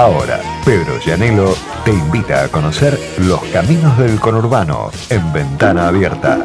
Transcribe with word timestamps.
Ahora, 0.00 0.38
Pedro 0.62 0.98
Llanelo 1.06 1.56
te 1.82 1.90
invita 1.90 2.44
a 2.44 2.48
conocer 2.48 2.98
los 3.20 3.42
caminos 3.44 3.96
del 3.96 4.20
conurbano 4.20 4.90
en 5.08 5.32
ventana 5.32 5.88
abierta. 5.88 6.44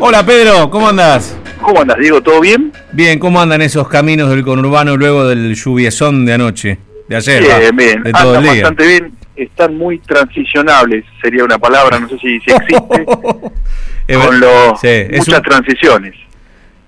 Hola 0.00 0.26
Pedro, 0.26 0.68
¿cómo 0.70 0.88
andas? 0.88 1.36
¿Cómo 1.62 1.82
andas, 1.82 1.98
Diego? 2.00 2.20
¿Todo 2.20 2.40
bien? 2.40 2.72
Bien, 2.90 3.20
¿cómo 3.20 3.40
andan 3.40 3.62
esos 3.62 3.86
caminos 3.88 4.28
del 4.28 4.42
conurbano 4.42 4.96
luego 4.96 5.24
del 5.28 5.54
lluviezón 5.54 6.26
de 6.26 6.32
anoche? 6.32 6.78
De 7.08 7.14
ayer, 7.14 7.40
bien, 7.40 7.76
bien. 7.76 8.02
de 8.02 8.10
todo 8.10 8.34
el 8.34 8.42
día. 8.42 8.50
bastante 8.54 8.88
bien. 8.88 9.12
Están 9.36 9.78
muy 9.78 10.00
transicionables, 10.00 11.04
sería 11.22 11.44
una 11.44 11.58
palabra, 11.58 12.00
no 12.00 12.08
sé 12.08 12.18
si, 12.18 12.40
si 12.40 12.50
existe. 12.50 13.04
con 13.04 14.78
Sí, 14.80 14.88
es 14.88 15.18
muchas 15.28 15.38
un- 15.38 15.42
transiciones. 15.44 16.14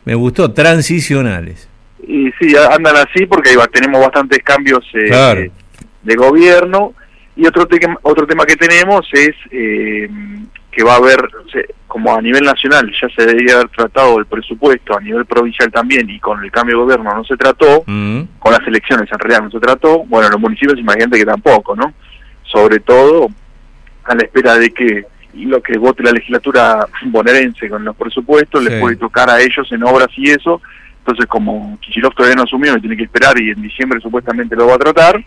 Me 0.05 0.17
gustó, 0.17 0.51
transicionales. 0.53 1.69
Y 2.07 2.31
sí, 2.41 2.55
andan 2.57 2.97
así 2.97 3.27
porque 3.27 3.57
tenemos 3.73 4.01
bastantes 4.01 4.39
cambios 4.43 4.85
eh, 4.95 5.07
Claro. 5.09 5.41
de, 5.41 5.51
de 6.03 6.15
gobierno. 6.15 6.95
Y 7.37 7.47
otro, 7.47 7.67
tema 7.67 7.97
otro 8.03 8.27
tema 8.27 8.47
que 8.47 8.57
tenemos 8.57 9.07
es 9.13 9.35
eh, 9.51 10.09
que 10.71 10.83
va 10.85 10.95
a 10.95 10.97
haber, 10.97 11.19
como 11.87 12.15
a 12.15 12.21
nivel 12.23 12.45
nacional 12.45 12.91
ya 13.01 13.09
se 13.15 13.27
debería 13.27 13.55
haber 13.57 13.69
tratado 13.69 14.19
el 14.19 14.27
presupuesto, 14.27 14.97
a 14.97 15.01
nivel 15.01 15.25
provincial 15.27 15.71
también, 15.71 16.09
y 16.09 16.19
con 16.21 16.43
el 16.45 16.51
cambio 16.51 16.77
de 16.77 16.83
gobierno 16.83 17.15
no 17.15 17.25
se 17.25 17.37
trató, 17.37 17.83
Mm, 17.87 18.23
con 18.39 18.53
las 18.53 18.67
elecciones 18.67 19.11
en 19.13 19.19
realidad 19.19 19.43
no 19.45 19.51
se 19.51 19.61
trató, 19.61 20.05
bueno, 20.05 20.29
los 20.31 20.41
municipios 20.41 20.79
imagínate 20.79 21.19
que 21.19 21.25
tampoco, 21.27 21.75
¿no? 21.77 21.93
Sobre 22.45 22.81
todo 22.81 23.29
a 24.05 24.15
la 24.15 24.23
espera 24.23 24.55
de 24.57 24.71
que 24.71 25.05
lo 25.35 25.63
que 25.63 25.77
vote 25.77 26.03
la 26.03 26.13
legislatura 26.13 26.87
bonaerense 27.07 27.69
con 27.69 27.85
los 27.85 27.97
presupuestos 27.97 28.63
Sí. 28.65 28.71
les 28.71 28.81
puede 28.81 28.97
tocar 28.97 29.29
a 29.29 29.41
ellos 29.41 29.67
en 29.73 29.83
obras 29.83 30.09
y 30.17 30.31
eso, 30.31 30.63
entonces 31.07 31.27
como 31.27 31.79
Kichilov 31.81 32.15
todavía 32.15 32.35
no 32.35 32.43
asumió 32.43 32.77
y 32.77 32.81
tiene 32.81 32.97
que 32.97 33.05
esperar 33.05 33.41
y 33.41 33.51
en 33.51 33.63
diciembre 33.63 34.01
supuestamente 34.01 34.57
lo 34.57 34.67
va 34.67 34.75
a 34.75 34.79
tratar, 34.79 35.25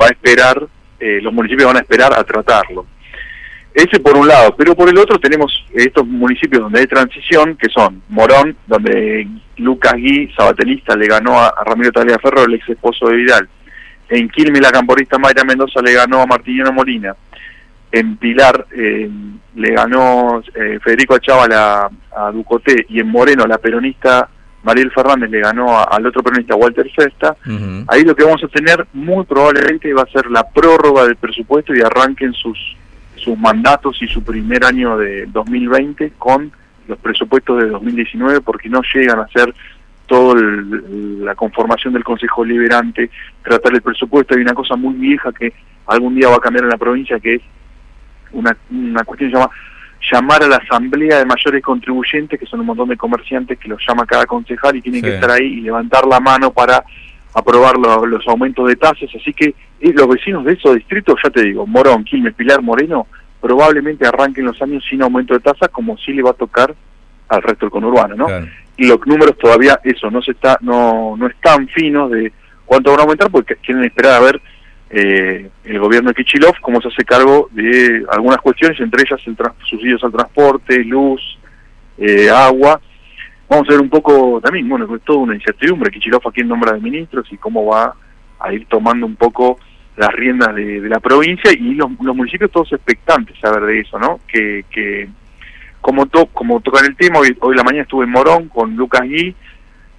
va 0.00 0.06
a 0.06 0.10
esperar, 0.10 0.66
eh, 0.98 1.20
los 1.22 1.32
municipios 1.32 1.68
van 1.68 1.76
a 1.76 1.80
esperar 1.80 2.12
a 2.18 2.24
tratarlo. 2.24 2.84
Ese 3.72 4.00
por 4.00 4.16
un 4.16 4.26
lado, 4.26 4.56
pero 4.58 4.74
por 4.74 4.88
el 4.88 4.98
otro 4.98 5.20
tenemos 5.20 5.52
estos 5.72 6.04
municipios 6.04 6.62
donde 6.62 6.80
hay 6.80 6.88
transición, 6.88 7.56
que 7.56 7.68
son 7.68 8.02
Morón, 8.08 8.56
donde 8.66 9.28
Lucas 9.58 9.94
Gui, 9.94 10.32
sabatelista, 10.36 10.96
le 10.96 11.06
ganó 11.06 11.38
a, 11.38 11.54
Ramiro 11.64 11.92
Tagliaferro, 11.92 12.46
el 12.46 12.54
ex 12.54 12.68
esposo 12.68 13.06
de 13.06 13.16
Vidal. 13.16 13.48
En 14.08 14.28
Quilmes, 14.28 14.60
la 14.60 14.72
camporista 14.72 15.16
Mayra 15.16 15.44
Mendoza 15.44 15.80
le 15.80 15.92
ganó 15.92 16.22
a 16.22 16.26
Martiniano 16.26 16.72
Molina. 16.72 17.14
En 17.92 18.16
Pilar 18.16 18.66
eh, 18.72 19.08
le 19.54 19.70
ganó 19.70 20.42
eh, 20.52 20.80
Federico 20.82 21.14
Achával 21.14 21.52
a, 21.52 21.88
a 22.16 22.32
Ducoté. 22.32 22.86
Y 22.88 22.98
en 22.98 23.06
Moreno, 23.06 23.46
la 23.46 23.58
peronista 23.58 24.28
Mariel 24.62 24.90
Fernández 24.92 25.30
le 25.30 25.40
ganó 25.40 25.78
a- 25.78 25.84
al 25.84 26.06
otro 26.06 26.22
peronista 26.22 26.54
Walter 26.54 26.90
Festa. 26.94 27.36
ujú. 27.46 27.84
Ahí 27.88 28.02
lo 28.04 28.14
que 28.14 28.24
vamos 28.24 28.42
a 28.44 28.48
tener 28.48 28.86
muy 28.92 29.24
probablemente 29.24 29.92
va 29.94 30.02
a 30.02 30.06
ser 30.12 30.30
la 30.30 30.42
prórroga 30.48 31.04
del 31.04 31.16
presupuesto 31.16 31.74
y 31.74 31.80
arranquen 31.80 32.32
sus, 32.34 32.58
sus 33.16 33.38
mandatos 33.38 33.96
y 34.02 34.06
su 34.08 34.22
primer 34.22 34.64
año 34.64 34.96
de 34.98 35.26
2020 35.26 36.12
con 36.18 36.52
los 36.88 36.98
presupuestos 36.98 37.62
de 37.62 37.68
2019 37.70 38.40
porque 38.40 38.68
no 38.68 38.80
llegan 38.94 39.20
a 39.20 39.28
ser 39.28 39.54
toda 40.06 40.34
la 40.40 41.34
conformación 41.36 41.92
del 41.94 42.02
Consejo 42.02 42.44
Liberante, 42.44 43.10
tratar 43.44 43.72
el 43.74 43.80
presupuesto. 43.82 44.34
Hay 44.34 44.40
una 44.42 44.54
cosa 44.54 44.74
muy 44.74 44.94
vieja 44.94 45.30
que 45.32 45.52
algún 45.86 46.16
día 46.16 46.28
va 46.28 46.36
a 46.36 46.40
cambiar 46.40 46.64
en 46.64 46.70
la 46.70 46.76
provincia 46.78 47.20
que 47.20 47.36
es 47.36 47.42
una, 48.32 48.56
una 48.70 49.04
cuestión 49.04 49.30
que 49.30 49.36
se 49.36 49.40
llama 49.40 49.52
llamar 50.12 50.42
a 50.42 50.48
la 50.48 50.56
asamblea 50.56 51.18
de 51.18 51.24
mayores 51.26 51.62
contribuyentes, 51.62 52.38
que 52.38 52.46
son 52.46 52.60
un 52.60 52.66
montón 52.66 52.88
de 52.88 52.96
comerciantes 52.96 53.58
que 53.58 53.68
los 53.68 53.80
llama 53.86 54.06
cada 54.06 54.26
concejal 54.26 54.76
y 54.76 54.82
tienen 54.82 55.00
Sí. 55.02 55.06
que 55.08 55.14
estar 55.14 55.30
ahí 55.30 55.44
y 55.46 55.60
levantar 55.60 56.06
la 56.06 56.20
mano 56.20 56.52
para 56.52 56.82
aprobar 57.34 57.76
lo- 57.78 58.06
los 58.06 58.26
aumentos 58.28 58.66
de 58.68 58.76
tasas. 58.76 59.08
Así 59.14 59.32
que 59.32 59.54
eh, 59.80 59.92
los 59.94 60.08
vecinos 60.08 60.44
de 60.44 60.54
esos 60.54 60.74
distritos, 60.74 61.16
ya 61.22 61.30
te 61.30 61.42
digo, 61.42 61.66
Morón, 61.66 62.04
Quilmes, 62.04 62.34
Pilar, 62.34 62.60
Moreno, 62.62 63.06
probablemente 63.40 64.06
arranquen 64.06 64.44
los 64.46 64.60
años 64.62 64.84
sin 64.88 65.02
aumento 65.02 65.34
de 65.34 65.40
tasas, 65.40 65.68
como 65.70 65.96
sí 65.96 66.12
le 66.12 66.22
va 66.22 66.30
a 66.30 66.34
tocar 66.34 66.74
al 67.28 67.42
resto 67.42 67.66
del 67.66 67.70
conurbano, 67.70 68.14
¿no? 68.16 68.26
Claro. 68.26 68.46
y 68.76 68.86
los 68.86 68.98
números 69.06 69.36
todavía 69.36 69.78
eso 69.84 70.10
no 70.10 70.22
se 70.22 70.30
está 70.30 70.56
no 70.62 71.14
no 71.18 71.26
están 71.26 71.68
finos 71.68 72.10
de 72.10 72.32
cuánto 72.64 72.90
van 72.90 73.00
a 73.00 73.02
aumentar 73.02 73.30
porque 73.30 73.56
quieren 73.56 73.84
esperar 73.84 74.14
a 74.14 74.20
ver 74.20 74.40
eh, 74.90 75.48
el 75.64 75.78
gobierno 75.78 76.10
de 76.10 76.14
Kichilov 76.14 76.60
cómo 76.60 76.80
se 76.80 76.88
hace 76.88 77.04
cargo 77.04 77.48
de 77.52 78.04
algunas 78.10 78.38
cuestiones 78.38 78.80
entre 78.80 79.02
ellas 79.02 79.20
el 79.26 79.36
subsidios 79.68 80.02
al 80.02 80.12
transporte 80.12 80.84
luz 80.84 81.20
eh, 81.98 82.28
agua. 82.30 82.80
Vamos 83.48 83.68
a 83.68 83.72
ver 83.72 83.80
un 83.80 83.90
poco 83.90 84.40
también 84.42 84.68
bueno 84.68 84.92
es 84.94 85.02
toda 85.02 85.20
una 85.20 85.34
incertidumbre. 85.34 85.90
Kichilov 85.90 86.26
a 86.26 86.32
quién 86.32 86.48
nombra 86.48 86.72
de 86.72 86.80
ministros 86.80 87.26
y 87.32 87.36
cómo 87.36 87.66
va 87.66 87.94
a 88.38 88.52
ir 88.52 88.66
tomando 88.66 89.06
un 89.06 89.16
poco 89.16 89.58
las 89.96 90.10
riendas 90.12 90.54
de, 90.54 90.80
la 90.88 90.98
provincia 90.98 91.52
y 91.52 91.74
los, 91.74 91.90
los 92.00 92.16
municipios 92.16 92.50
todos 92.50 92.72
expectantes 92.72 93.36
a 93.44 93.50
ver 93.50 93.62
de 93.64 93.80
eso 93.80 93.98
no 93.98 94.20
que, 94.26 94.64
que 94.70 95.08
como 95.80 96.06
to, 96.06 96.26
como 96.26 96.60
tocan 96.60 96.84
el 96.84 96.96
tema, 96.96 97.20
hoy, 97.20 97.36
hoy 97.40 97.56
la 97.56 97.62
mañana 97.62 97.82
estuve 97.82 98.04
en 98.04 98.10
Morón 98.10 98.48
con 98.48 98.76
Lucas 98.76 99.02
Gui, 99.02 99.34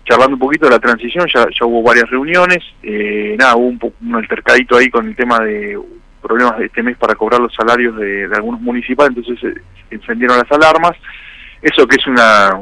charlando 0.05 0.33
un 0.35 0.39
poquito 0.39 0.65
de 0.65 0.71
la 0.71 0.79
transición, 0.79 1.25
ya, 1.33 1.45
ya 1.57 1.65
hubo 1.65 1.83
varias 1.83 2.09
reuniones, 2.09 2.59
eh, 2.83 3.35
nada, 3.37 3.55
hubo 3.55 3.67
un, 3.67 3.79
un 4.01 4.15
altercadito 4.15 4.77
ahí 4.77 4.89
con 4.89 5.07
el 5.07 5.15
tema 5.15 5.39
de 5.39 5.77
problemas 6.21 6.57
de 6.59 6.65
este 6.65 6.83
mes 6.83 6.97
para 6.97 7.15
cobrar 7.15 7.39
los 7.39 7.53
salarios 7.53 7.95
de, 7.97 8.27
de 8.27 8.35
algunos 8.35 8.61
municipales, 8.61 9.15
entonces 9.15 9.43
eh, 9.55 9.61
se 9.89 9.95
encendieron 9.95 10.37
las 10.37 10.51
alarmas, 10.51 10.91
eso 11.61 11.87
que 11.87 11.95
es 11.97 12.07
una 12.07 12.59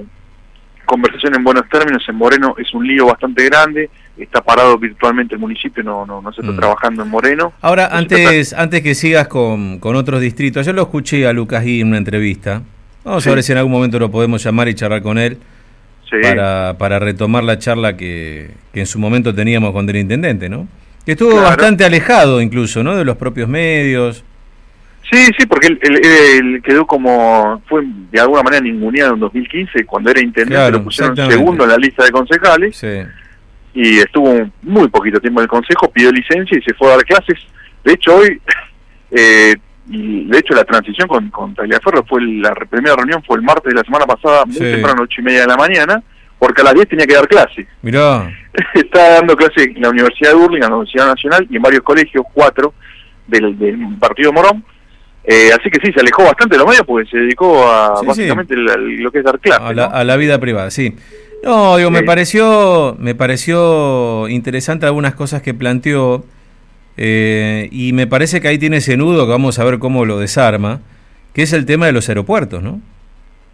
conversación 0.85 1.35
en 1.35 1.43
buenos 1.43 1.67
términos, 1.69 2.03
en 2.07 2.15
Moreno 2.15 2.55
es 2.57 2.73
un 2.73 2.85
lío 2.87 3.05
bastante 3.05 3.45
grande, 3.45 3.89
está 4.17 4.41
parado 4.41 4.77
virtualmente 4.77 5.35
el 5.35 5.39
municipio, 5.39 5.83
no, 5.83 6.05
no, 6.05 6.21
no 6.21 6.33
se 6.33 6.41
está 6.41 6.51
Mm. 6.51 6.57
trabajando 6.57 7.03
en 7.03 7.09
Moreno. 7.09 7.53
Ahora, 7.61 7.89
No 7.89 7.97
se 7.99 8.03
está- 8.03 8.15
antes, 8.29 8.53
antes 8.53 8.81
que 8.81 8.95
sigas 8.95 9.27
con, 9.27 9.79
con 9.79 9.95
otros 9.95 10.19
distritos, 10.19 10.65
yo 10.65 10.73
lo 10.73 10.81
escuché 10.83 11.27
a 11.27 11.33
Lucas 11.33 11.63
Gui 11.63 11.81
en 11.81 11.87
una 11.89 11.97
entrevista. 11.97 12.61
Vamos 13.03 13.23
Sí. 13.23 13.29
a 13.29 13.33
ver 13.35 13.43
si 13.43 13.51
en 13.51 13.59
algún 13.59 13.71
momento 13.71 13.99
lo 13.99 14.09
podemos 14.11 14.43
llamar 14.43 14.67
y 14.67 14.73
charlar 14.73 15.01
con 15.01 15.17
él 15.19 15.37
Sí. 16.09 16.17
para, 16.21 16.75
para 16.77 16.99
retomar 16.99 17.43
la 17.43 17.59
charla 17.59 17.95
que, 17.97 18.51
que 18.73 18.79
en 18.81 18.85
su 18.87 18.97
momento 18.99 19.33
teníamos 19.35 19.71
con 19.73 19.87
el 19.89 19.95
intendente, 19.97 20.49
¿no? 20.49 20.67
Que 21.05 21.11
estuvo 21.13 21.31
Claro. 21.31 21.45
bastante 21.47 21.85
alejado 21.85 22.41
incluso, 22.41 22.83
¿no? 22.83 22.95
De 22.95 23.05
los 23.05 23.17
propios 23.17 23.47
medios. 23.47 24.23
Sí, 25.11 25.25
sí, 25.37 25.45
porque 25.47 25.67
él, 25.67 25.79
él- 25.81 26.01
él 26.05 26.61
quedó 26.63 26.85
como, 26.85 27.61
fue 27.67 27.83
de 28.11 28.19
alguna 28.19 28.43
manera 28.43 28.61
ninguneado 28.63 29.13
en 29.15 29.19
2015, 29.21 29.85
cuando 29.85 30.11
era 30.11 30.19
intendente, 30.21 30.53
Claro, 30.55 30.77
lo 30.77 30.83
pusieron 30.83 31.15
segundo 31.15 31.63
en 31.63 31.69
la 31.71 31.77
lista 31.77 32.03
de 32.03 32.11
concejales 32.11 32.75
Sí. 32.77 32.87
y 33.73 33.97
estuvo 33.99 34.49
muy 34.61 34.87
poquito 34.89 35.19
tiempo 35.19 35.39
en 35.39 35.43
el 35.45 35.49
consejo, 35.49 35.89
pidió 35.91 36.11
licencia 36.11 36.57
y 36.57 36.61
se 36.61 36.73
fue 36.75 36.87
a 36.91 36.97
dar 36.97 37.05
clases. 37.05 37.39
De 37.83 37.93
hecho, 37.93 38.15
hoy, 38.17 38.39
eh, 39.11 39.55
y 39.89 40.25
de 40.25 40.37
hecho 40.37 40.53
la 40.53 40.63
transición 40.63 41.07
con, 41.07 41.29
con 41.29 41.53
Tagliaferro 41.55 42.03
fue 42.07 42.21
la 42.21 42.53
primera 42.69 42.95
reunión, 42.95 43.23
fue 43.25 43.37
el 43.37 43.43
martes 43.43 43.73
de 43.73 43.79
la 43.79 43.83
semana 43.83 44.05
pasada, 44.05 44.45
muy 44.45 44.53
Sí. 44.55 44.59
temprano, 44.59 45.01
ocho 45.03 45.21
y 45.21 45.23
media 45.23 45.41
de 45.41 45.47
la 45.47 45.57
mañana, 45.57 46.03
porque 46.37 46.61
a 46.61 46.65
las 46.65 46.73
10 46.75 46.87
tenía 46.89 47.07
que 47.07 47.15
dar 47.15 47.27
clase. 47.27 47.67
Mirá, 47.81 48.29
Está 48.73 49.15
dando 49.15 49.35
clase 49.35 49.63
en 49.63 49.81
la 49.81 49.89
Universidad 49.89 50.31
de 50.31 50.35
Burlingame, 50.37 50.65
en 50.65 50.71
la 50.71 50.77
Universidad 50.77 51.07
Nacional 51.07 51.47
y 51.49 51.55
en 51.55 51.61
varios 51.61 51.81
colegios, 51.83 52.23
cuatro 52.33 52.73
del, 53.27 53.57
del 53.57 53.77
Partido 53.99 54.31
Morón. 54.33 54.63
Eh, 55.23 55.49
así 55.51 55.69
que 55.69 55.79
sí, 55.85 55.91
se 55.93 55.99
alejó 55.99 56.23
bastante 56.23 56.55
de 56.55 56.59
los 56.59 56.67
medios 56.67 56.85
porque 56.87 57.07
se 57.09 57.17
dedicó 57.17 57.69
a 57.71 57.95
Sí, 57.97 58.01
sí. 58.01 58.07
básicamente 58.07 58.55
la- 58.55 58.77
lo 58.77 59.11
que 59.11 59.19
es 59.19 59.23
dar 59.25 59.37
clase. 59.39 59.61
a 59.63 59.73
la, 59.73 59.87
¿no? 59.89 59.95
a 59.95 60.03
la 60.03 60.15
vida 60.17 60.39
privada, 60.39 60.71
sí. 60.71 60.95
No, 61.43 61.77
digo, 61.77 61.91
me 61.91 62.03
pareció, 62.03 62.95
me 62.99 63.15
pareció 63.15 64.27
interesante 64.29 64.85
algunas 64.85 65.13
cosas 65.15 65.41
que 65.41 65.53
planteó 65.53 66.25
eh, 67.01 67.69
y 67.71 67.93
me 67.93 68.07
parece 68.07 68.41
que 68.41 68.49
ahí 68.49 68.57
tiene 68.57 68.77
ese 68.77 68.97
nudo 68.97 69.25
que 69.25 69.31
vamos 69.31 69.57
a 69.57 69.63
ver 69.63 69.79
cómo 69.79 70.03
lo 70.03 70.19
desarma, 70.19 70.81
que 71.33 71.43
es 71.43 71.53
el 71.53 71.65
tema 71.65 71.85
de 71.85 71.93
los 71.93 72.09
aeropuertos, 72.09 72.61
¿no? 72.61 72.81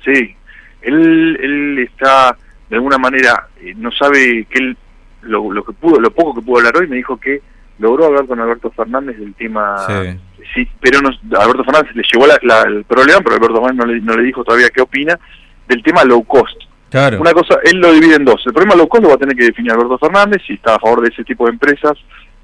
Sí, 0.04 0.36
él, 0.82 1.38
él 1.40 1.80
está 1.80 2.36
de 2.72 2.76
alguna 2.78 2.98
manera, 2.98 3.48
eh, 3.62 3.76
no 3.78 3.92
sabe 3.92 4.46
que 4.50 4.58
él, 4.58 4.78
lo, 5.22 5.52
lo 5.52 5.64
que 5.64 5.74
pudo, 5.74 6.00
lo 6.00 6.10
poco 6.10 6.34
que 6.34 6.42
pudo 6.42 6.58
hablar 6.58 6.76
hoy, 6.78 6.88
me 6.88 6.96
dijo 6.96 7.18
que 7.18 7.42
logró 7.78 8.06
hablar 8.06 8.26
con 8.26 8.40
Alberto 8.40 8.72
Fernández 8.72 9.18
del 9.20 9.36
tema. 9.36 9.76
Sí. 9.88 10.20
Sí, 10.56 10.68
pero 10.80 11.02
no, 11.02 11.10
Alberto 11.40 11.64
Fernández 11.64 11.96
le 11.96 12.04
llevó 12.12 12.26
la- 12.26 12.40
la- 12.42 12.64
el 12.64 12.84
problema, 12.86 13.20
pero 13.22 13.36
Alberto 13.36 13.62
Fernández 13.64 13.78
no 13.78 13.86
le, 13.94 14.02
no 14.02 14.14
le 14.16 14.24
dijo 14.24 14.44
todavía 14.44 14.70
qué 14.70 14.82
opina 14.82 15.20
del 15.68 15.84
tema 15.84 16.04
low 16.04 16.24
cost. 16.24 16.56
Claro. 16.90 17.20
Una 17.20 17.34
cosa, 17.34 17.58
él 17.64 17.78
lo 17.80 17.92
divide 17.94 18.16
en 18.16 18.26
dos. 18.26 18.42
El 18.46 18.54
problema 18.54 18.76
low 18.76 18.88
cost 18.88 19.04
lo 19.04 19.10
va 19.10 19.16
a 19.16 19.20
tener 19.20 19.36
que 19.36 19.46
definir 19.46 19.72
Alberto 19.72 19.98
Fernández, 20.00 20.42
si 20.48 20.54
está 20.54 20.76
a 20.76 20.80
favor 20.80 21.02
de 21.02 21.10
ese 21.10 21.24
tipo 21.24 21.46
de 21.46 21.52
empresas 21.54 21.94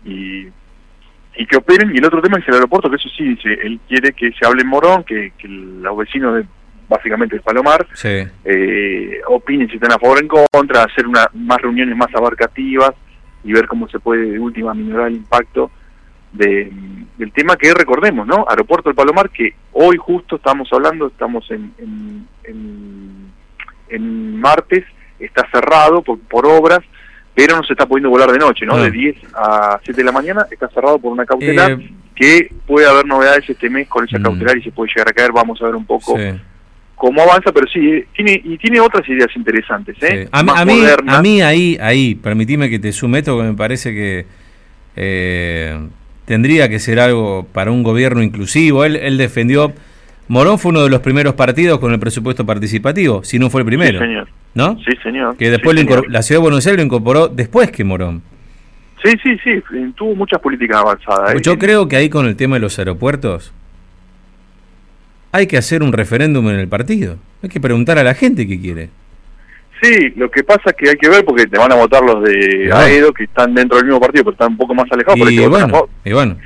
y, 0.06 0.48
y 1.42 1.46
que 1.48 1.58
operen. 1.58 1.92
Y 1.94 1.98
el 1.98 2.06
otro 2.06 2.22
tema 2.22 2.38
es 2.38 2.48
el 2.48 2.54
aeropuerto, 2.54 2.90
que 2.90 2.98
eso 2.98 3.10
sí, 3.18 3.24
dice, 3.24 3.54
él 3.64 3.80
quiere 3.88 4.14
que 4.14 4.32
se 4.34 4.46
hable 4.46 4.62
en 4.62 4.68
Morón, 4.68 5.04
que, 5.04 5.34
que 5.38 5.48
los 5.48 5.98
vecinos 5.98 6.36
de 6.36 6.46
básicamente 6.88 7.38
de 7.38 7.42
Palomar 7.42 7.88
Sí. 7.94 8.28
eh, 8.44 9.22
opinen 9.28 9.70
si 9.70 9.76
están 9.76 9.94
a 9.94 9.98
favor 9.98 10.18
o 10.18 10.20
en 10.22 10.28
contra, 10.28 10.84
hacer 10.84 11.08
una, 11.08 11.26
más 11.34 11.60
reuniones 11.62 11.96
más 11.96 12.14
abarcativas 12.14 12.92
y 13.46 13.54
ver 13.54 13.66
cómo 13.66 13.88
se 13.88 14.00
puede 14.00 14.30
de 14.32 14.40
última 14.40 14.74
minorar 14.74 15.08
el 15.08 15.16
impacto 15.16 15.72
de, 16.34 16.70
del 17.18 17.32
tema 17.32 17.56
que 17.56 17.74
recordemos, 17.74 18.28
¿no? 18.28 18.46
Aeropuerto 18.48 18.90
del 18.90 18.96
Palomar, 18.96 19.30
que 19.30 19.56
hoy 19.72 19.96
justo 19.98 20.36
estamos 20.36 20.68
hablando, 20.74 21.08
estamos 21.08 21.50
en, 21.50 21.74
en, 21.78 22.28
en, 22.44 23.32
en 23.90 24.40
martes, 24.40 24.84
está 25.18 25.48
cerrado 25.50 26.02
por, 26.02 26.20
por 26.20 26.46
obras, 26.46 26.82
pero 27.34 27.56
no 27.58 27.64
se 27.64 27.74
está 27.74 27.86
pudiendo 27.86 28.10
volar 28.10 28.32
de 28.32 28.38
noche, 28.40 28.66
¿no? 28.66 28.76
Ah. 28.76 28.84
De 28.84 28.92
10 28.92 29.16
a 29.34 29.80
7 29.84 30.00
de 30.02 30.06
la 30.06 30.12
mañana 30.12 30.46
está 30.52 30.68
cerrado 30.70 31.00
por 31.00 31.12
una 31.12 31.26
cautelar 31.26 31.72
Eh, 31.72 31.92
que 32.16 32.54
puede 32.68 32.88
haber 32.88 33.06
novedades 33.06 33.50
este 33.50 33.70
mes 33.70 33.88
con 33.88 34.06
esa 34.06 34.20
Mm. 34.20 34.24
cautelar 34.24 34.58
y 34.58 34.64
se 34.64 34.72
puede 34.72 34.92
llegar 34.94 35.10
a 35.10 35.14
caer, 35.14 35.32
vamos 35.32 35.60
a 35.62 35.66
ver 35.66 35.76
un 35.76 35.86
poco 35.86 36.18
sí, 36.18 36.24
cómo 36.96 37.22
avanza, 37.24 37.52
pero 37.52 37.66
sí, 37.68 37.80
eh, 37.80 38.08
tiene 38.16 38.40
y 38.44 38.58
tiene 38.60 38.80
otras 38.80 39.08
ideas 39.10 39.30
interesantes, 39.36 39.96
¿eh? 40.02 40.24
sí. 40.24 40.30
A, 40.32 40.44
mí- 40.44 40.48
Más 40.52 40.62
a 40.62 40.66
mí, 40.66 40.74
modernas. 40.82 41.16
a 41.18 41.22
mí 41.22 41.42
ahí, 41.42 41.78
ahí, 41.82 42.14
permitime 42.16 42.70
que 42.70 42.78
te 42.80 42.92
sume 42.92 43.20
esto, 43.20 43.38
que 43.38 43.44
me 43.44 43.54
parece 43.56 43.92
que 43.94 44.26
eh, 44.96 45.80
tendría 46.26 46.70
que 46.70 46.80
ser 46.80 47.00
algo 47.00 47.48
para 47.52 47.72
un 47.72 47.82
gobierno 47.84 48.22
inclusivo. 48.22 48.86
Él, 48.86 48.98
él 48.98 49.18
defendió, 49.18 49.74
Morón 50.28 50.60
fue 50.60 50.70
uno 50.72 50.84
de 50.84 50.90
los 50.90 51.02
primeros 51.02 51.34
partidos 51.34 51.80
con 51.80 51.92
el 51.92 52.00
presupuesto 52.00 52.46
participativo, 52.46 53.24
si 53.24 53.38
no 53.38 53.50
fue 53.50 53.62
el 53.62 53.66
primero, 53.66 54.00
Sí, 54.00 54.06
señor. 54.06 54.28
¿no? 54.54 54.78
Sí, 54.86 54.92
señor. 55.04 55.36
Que 55.38 55.50
después 55.52 55.78
Sí, 55.78 55.86
señor. 55.86 56.10
la 56.10 56.22
ciudad 56.22 56.40
de 56.40 56.44
Buenos 56.44 56.66
Aires 56.68 56.78
lo 56.78 56.86
incorporó 56.86 57.28
después 57.28 57.70
que 57.72 57.84
Morón. 57.84 58.22
Sí, 59.04 59.12
sí, 59.24 59.36
sí, 59.44 59.52
tuvo 59.96 60.16
muchas 60.16 60.40
políticas 60.40 60.78
avanzadas. 60.78 61.36
¿eh? 61.36 61.40
Yo 61.42 61.58
creo 61.58 61.88
que 61.88 61.96
ahí 61.98 62.08
con 62.10 62.28
el 62.28 62.36
tema 62.36 62.56
de 62.56 62.60
los 62.62 62.78
aeropuertos 62.80 63.52
hay 65.32 65.48
que 65.48 65.58
hacer 65.58 65.82
un 65.84 65.92
referéndum 65.94 66.48
en 66.50 66.58
el 66.60 66.68
partido. 66.68 67.18
Hay 67.42 67.50
que 67.50 67.60
preguntar 67.60 67.98
a 67.98 68.04
la 68.04 68.14
gente 68.14 68.48
qué 68.48 68.60
quiere. 68.60 68.90
Sí, 69.82 70.14
lo 70.16 70.30
que 70.30 70.44
pasa 70.44 70.70
es 70.70 70.74
que 70.76 70.90
hay 70.90 70.96
que 70.96 71.10
ver 71.10 71.26
porque 71.26 71.48
te 71.48 71.58
van 71.58 71.72
a 71.72 71.76
votar 71.76 72.04
los 72.04 72.24
de 72.24 72.66
Claro. 72.68 72.86
Aedo, 72.86 73.12
que 73.14 73.24
están 73.24 73.54
dentro 73.56 73.78
del 73.78 73.86
mismo 73.88 74.00
partido, 74.00 74.26
pero 74.26 74.34
están 74.34 74.52
un 74.52 74.58
poco 74.58 74.76
más 74.76 74.86
alejados. 74.92 75.20
Y 75.32 75.40
bueno, 75.48 75.88
y 76.06 76.14
bueno, 76.14 76.38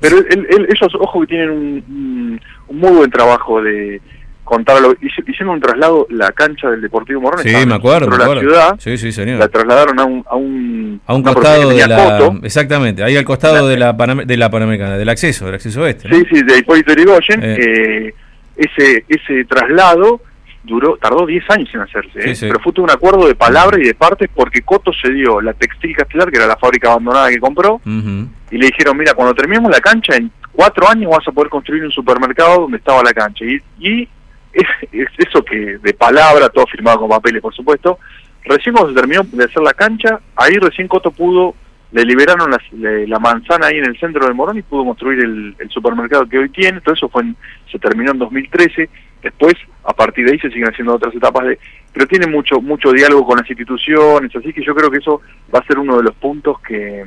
Pero 0.00 0.16
él- 0.18 0.46
él- 0.50 0.66
ellos, 0.70 0.92
ojo, 0.98 1.20
que 1.20 1.26
tienen 1.28 1.50
un, 1.50 2.40
un- 2.70 2.78
muy 2.78 2.90
buen 2.92 3.10
trabajo 3.10 3.62
de 3.62 4.00
contar. 4.44 4.80
Lo, 4.80 4.94
hici- 4.96 5.22
hicieron 5.28 5.50
un 5.50 5.60
traslado, 5.60 6.06
la 6.10 6.32
cancha 6.32 6.70
del 6.70 6.80
Deportivo 6.80 7.20
Morón. 7.20 7.40
sí, 7.42 7.54
me 7.66 7.74
acuerdo, 7.74 8.08
me 8.08 8.18
la 8.18 8.40
ciudad, 8.40 8.74
Sí, 8.78 8.96
sí, 8.98 9.12
señor. 9.12 9.38
la 9.38 9.48
trasladaron 9.48 10.00
a 10.00 10.04
un... 10.04 10.24
A 10.28 10.34
un, 10.36 11.00
a 11.06 11.14
un 11.14 11.22
costado 11.22 11.68
de 11.68 11.86
la... 11.86 12.18
coto. 12.18 12.40
Exactamente, 12.42 13.04
ahí 13.04 13.16
al 13.16 13.24
costado 13.24 13.68
de 13.68 13.76
la, 13.76 13.96
Panam- 13.96 14.24
de 14.24 14.36
la 14.36 14.50
Panamericana, 14.50 14.96
del 14.98 15.08
acceso, 15.08 15.46
del 15.46 15.54
acceso 15.54 15.82
oeste. 15.82 16.08
¿no? 16.08 16.16
Sí, 16.16 16.24
sí, 16.32 16.42
de 16.42 16.58
Hipólito 16.58 16.92
Yrigoyen. 16.92 17.42
Eh. 17.44 17.56
eh, 17.60 18.14
ese, 18.56 19.04
ese 19.08 19.44
traslado 19.44 20.20
duró 20.62 20.98
tardó 21.00 21.24
10 21.24 21.48
años 21.48 21.70
en 21.72 21.80
hacerse, 21.80 22.20
Sí, 22.22 22.28
¿eh? 22.30 22.34
sí. 22.34 22.46
pero 22.48 22.60
fue 22.60 22.72
todo 22.74 22.84
un 22.84 22.90
acuerdo 22.90 23.26
de 23.26 23.34
palabra 23.34 23.78
y 23.80 23.84
de 23.84 23.94
partes 23.94 24.28
porque 24.34 24.60
Coto 24.60 24.92
se 24.92 25.10
dio 25.10 25.40
la 25.40 25.54
Textil 25.54 25.96
Castelar, 25.96 26.30
que 26.30 26.36
era 26.36 26.46
la 26.46 26.56
fábrica 26.58 26.90
abandonada 26.90 27.30
que 27.30 27.38
compró, 27.40 27.80
y 27.86 28.58
le 28.58 28.66
dijeron, 28.66 28.98
mira, 28.98 29.14
cuando 29.14 29.32
terminemos 29.34 29.70
la 29.70 29.80
cancha, 29.80 30.16
en 30.16 30.30
cuatro 30.52 30.88
años 30.88 31.10
vas 31.10 31.26
a 31.26 31.32
poder 31.32 31.50
construir 31.50 31.84
un 31.84 31.90
supermercado 31.92 32.62
donde 32.62 32.78
estaba 32.78 33.02
la 33.02 33.12
cancha. 33.12 33.44
Y, 33.44 33.60
y 33.78 34.08
es, 34.52 34.66
es 34.92 35.08
eso 35.18 35.44
que 35.44 35.78
de 35.78 35.94
palabra, 35.94 36.48
todo 36.48 36.66
firmado 36.66 37.00
con 37.00 37.08
papeles, 37.10 37.40
por 37.42 37.54
supuesto, 37.54 37.98
recién 38.44 38.74
cuando 38.74 38.92
se 38.92 39.00
terminó 39.00 39.22
de 39.24 39.44
hacer 39.44 39.62
la 39.62 39.74
cancha, 39.74 40.20
ahí 40.36 40.54
recién 40.56 40.88
Coto 40.88 41.10
pudo, 41.10 41.54
le 41.92 42.04
liberaron 42.04 42.50
la 42.72 43.18
manzana 43.18 43.66
ahí 43.66 43.78
en 43.78 43.86
el 43.86 43.98
centro 43.98 44.24
del 44.24 44.34
Morón 44.34 44.58
y 44.58 44.62
pudo 44.62 44.84
construir 44.84 45.20
el, 45.20 45.54
el 45.58 45.70
supermercado 45.70 46.26
que 46.28 46.38
hoy 46.38 46.48
tiene. 46.48 46.80
Todo 46.80 46.94
eso 46.94 47.08
fue 47.08 47.22
en- 47.22 47.36
se 47.70 47.78
terminó 47.78 48.12
en 48.12 48.18
2013. 48.18 48.88
Después, 49.22 49.54
a 49.84 49.92
partir 49.92 50.24
de 50.24 50.32
ahí, 50.32 50.38
se 50.38 50.48
siguen 50.50 50.68
haciendo 50.70 50.94
otras 50.94 51.14
etapas 51.14 51.46
de... 51.46 51.58
Pero 51.92 52.06
tiene 52.06 52.26
mucho 52.28 52.60
mucho 52.60 52.92
diálogo 52.92 53.26
con 53.26 53.38
las 53.38 53.50
instituciones, 53.50 54.34
así 54.34 54.52
que 54.52 54.64
yo 54.64 54.74
creo 54.74 54.90
que 54.90 54.98
eso 54.98 55.20
va 55.54 55.58
a 55.58 55.64
ser 55.66 55.78
uno 55.78 55.96
de 55.96 56.04
los 56.04 56.14
puntos 56.14 56.60
que, 56.60 57.04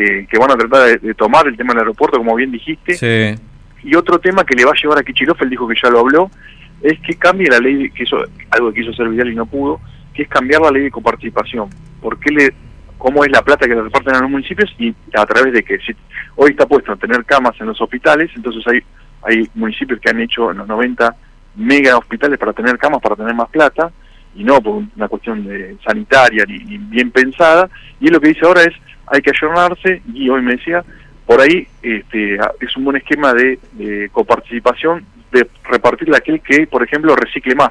que, 0.00 0.26
que 0.26 0.38
van 0.38 0.50
a 0.50 0.56
tratar 0.56 0.86
de, 0.86 0.98
de 0.98 1.14
tomar 1.14 1.46
el 1.46 1.56
tema 1.56 1.72
del 1.72 1.80
aeropuerto, 1.80 2.18
como 2.18 2.34
bien 2.34 2.50
dijiste. 2.50 2.94
Sí. 2.94 3.42
Y 3.82 3.94
otro 3.94 4.18
tema 4.18 4.44
que 4.44 4.54
le 4.54 4.64
va 4.64 4.72
a 4.72 4.80
llevar 4.80 4.98
a 4.98 5.02
Kichilov, 5.02 5.36
él 5.40 5.50
dijo 5.50 5.68
que 5.68 5.74
ya 5.82 5.90
lo 5.90 6.00
habló, 6.00 6.30
es 6.82 6.98
que 7.00 7.14
cambie 7.14 7.48
la 7.48 7.58
ley, 7.58 7.90
que 7.90 8.04
eso, 8.04 8.18
algo 8.50 8.72
que 8.72 8.80
quiso 8.80 8.92
hacer 8.92 9.08
Vidal 9.08 9.32
y 9.32 9.34
no 9.34 9.46
pudo, 9.46 9.80
que 10.14 10.22
es 10.22 10.28
cambiar 10.28 10.62
la 10.62 10.70
ley 10.70 10.84
de 10.84 10.90
coparticipación. 10.90 11.68
porque 12.00 12.30
le 12.30 12.54
cómo 12.98 13.24
es 13.24 13.30
la 13.30 13.40
plata 13.40 13.66
que 13.66 13.74
le 13.74 13.80
reparten 13.80 14.14
a 14.14 14.20
los 14.20 14.30
municipios 14.30 14.74
y 14.78 14.94
a 15.14 15.24
través 15.24 15.54
de 15.54 15.62
que 15.62 15.78
si 15.78 15.94
hoy 16.36 16.50
está 16.50 16.66
puesto 16.66 16.92
a 16.92 16.96
tener 16.96 17.24
camas 17.24 17.58
en 17.58 17.68
los 17.68 17.80
hospitales, 17.80 18.30
entonces 18.36 18.62
hay 18.66 18.82
hay 19.22 19.48
municipios 19.54 20.00
que 20.00 20.10
han 20.10 20.20
hecho 20.20 20.50
en 20.50 20.58
los 20.58 20.68
90 20.68 21.14
mega 21.56 21.96
hospitales 21.96 22.38
para 22.38 22.52
tener 22.52 22.78
camas, 22.78 23.00
para 23.00 23.16
tener 23.16 23.34
más 23.34 23.48
plata, 23.48 23.90
y 24.34 24.44
no 24.44 24.60
por 24.60 24.82
una 24.96 25.08
cuestión 25.08 25.44
de 25.46 25.76
sanitaria 25.84 26.44
ni, 26.46 26.58
ni 26.58 26.78
bien 26.78 27.10
pensada, 27.10 27.68
y 28.00 28.06
él 28.06 28.12
lo 28.12 28.20
que 28.20 28.28
dice 28.28 28.46
ahora 28.46 28.62
es 28.62 28.74
hay 29.10 29.20
que 29.22 29.30
ayornarse, 29.30 30.02
y 30.14 30.28
hoy 30.28 30.42
me 30.42 30.52
decía, 30.56 30.84
por 31.26 31.40
ahí 31.40 31.66
este, 31.82 32.34
es 32.60 32.76
un 32.76 32.84
buen 32.84 32.96
esquema 32.96 33.32
de, 33.34 33.58
de 33.72 34.08
coparticipación, 34.12 35.04
de 35.32 35.48
repartirle 35.64 36.14
a 36.16 36.18
aquel 36.18 36.40
que, 36.40 36.66
por 36.66 36.82
ejemplo, 36.82 37.14
recicle 37.14 37.54
más, 37.54 37.70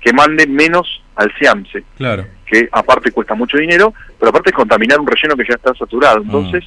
que 0.00 0.12
mande 0.12 0.46
menos 0.46 1.02
al 1.16 1.32
CIAMSE, 1.38 1.84
Claro. 1.96 2.26
que 2.46 2.68
aparte 2.72 3.12
cuesta 3.12 3.34
mucho 3.34 3.56
dinero, 3.58 3.94
pero 4.18 4.30
aparte 4.30 4.50
es 4.50 4.56
contaminar 4.56 5.00
un 5.00 5.06
relleno 5.06 5.36
que 5.36 5.44
ya 5.48 5.54
está 5.54 5.74
saturado. 5.74 6.18
Entonces, 6.22 6.64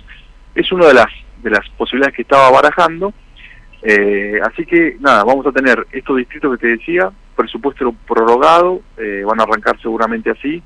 es 0.56 0.72
una 0.72 0.88
de 0.88 0.94
las, 0.94 1.08
de 1.44 1.50
las 1.50 1.68
posibilidades 1.78 2.16
que 2.16 2.22
estaba 2.22 2.50
barajando. 2.52 3.14
Eh, 3.82 4.40
así 4.44 4.66
que, 4.66 4.98
nada, 5.00 5.24
vamos 5.24 5.46
a 5.46 5.52
tener 5.52 5.86
estos 5.92 6.18
distritos 6.18 6.52
que 6.58 6.62
te 6.66 6.68
decía, 6.78 7.12
presupuesto 7.36 7.94
prorrogado, 8.08 8.82
eh, 8.98 9.24
van 9.26 9.40
a 9.40 9.44
arrancar 9.44 9.80
seguramente 9.82 10.30
así, 10.32 10.64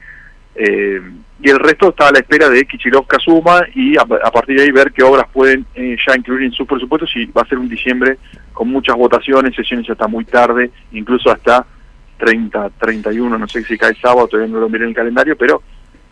eh, 0.60 1.02
y 1.42 1.50
el 1.50 1.58
resto 1.58 1.90
está 1.90 2.10
a 2.10 2.12
la 2.12 2.20
espera 2.20 2.50
de 2.50 2.66
Kichilov 2.66 3.08
Kazuma 3.08 3.62
y 3.74 3.98
a, 3.98 4.02
a 4.02 4.32
partir 4.32 4.58
de 4.58 4.64
ahí 4.64 4.72
ver 4.72 4.92
qué 4.92 5.04
obras 5.04 5.26
pueden 5.32 5.66
eh, 5.74 5.96
ya 6.06 6.16
incluir 6.18 6.44
en 6.44 6.52
sus 6.52 6.68
presupuestos 6.68 7.10
y 7.16 7.28
va 7.28 7.44
a 7.44 7.48
ser 7.48 7.58
un 7.58 7.70
diciembre 7.70 8.18
con 8.52 8.68
muchas 8.68 8.98
votaciones, 8.98 9.56
sesiones 9.56 9.90
hasta 9.90 10.08
muy 10.08 10.26
tarde, 10.26 10.70
incluso 10.92 11.32
hasta 11.32 11.66
30, 12.18 12.72
31, 12.78 13.38
no 13.38 13.48
sé 13.48 13.64
si 13.64 13.78
cae 13.78 13.96
sábado, 14.02 14.28
todavía 14.28 14.54
no 14.54 14.60
lo 14.60 14.68
miré 14.68 14.84
en 14.84 14.90
el 14.90 14.96
calendario, 14.96 15.38
pero 15.38 15.64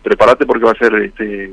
prepárate 0.02 0.46
porque 0.46 0.64
va 0.64 0.72
a 0.72 0.76
ser, 0.76 0.94
este, 0.94 1.52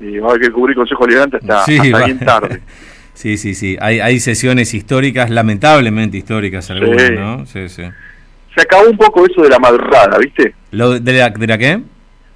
eh, 0.00 0.20
va 0.20 0.28
a 0.28 0.30
haber 0.30 0.42
que 0.42 0.52
cubrir 0.52 0.76
Consejo 0.76 1.04
Liberante 1.04 1.38
hasta, 1.38 1.64
Sí, 1.64 1.78
hasta 1.78 2.04
bien 2.04 2.18
tarde. 2.20 2.62
Sí, 3.14 3.36
sí, 3.36 3.54
sí. 3.54 3.76
Hay, 3.78 4.00
hay 4.00 4.20
sesiones 4.20 4.72
históricas, 4.72 5.28
lamentablemente 5.28 6.16
históricas 6.16 6.70
algunas, 6.70 7.02
Sí. 7.02 7.12
¿no? 7.14 7.44
Sí, 7.44 7.68
sí. 7.68 7.82
Se 8.54 8.62
acabó 8.62 8.88
un 8.88 8.96
poco 8.96 9.26
eso 9.26 9.42
de 9.42 9.50
la 9.50 9.58
madrugada, 9.58 10.16
¿viste? 10.18 10.54
Lo, 10.70 10.98
de, 10.98 11.12
la, 11.12 11.28
¿De 11.28 11.46
la 11.46 11.58
qué? 11.58 11.82